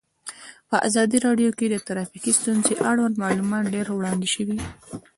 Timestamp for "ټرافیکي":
1.87-2.31